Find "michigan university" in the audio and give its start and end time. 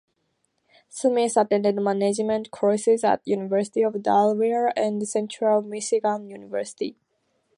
5.61-6.97